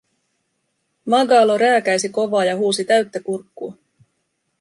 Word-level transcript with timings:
Magalo 1.05 1.57
rääkäisi 1.57 2.09
kovaa 2.09 2.45
ja 2.45 2.55
huusi 2.57 2.83
täyttä 2.85 3.19
kurkkua: 3.19 3.75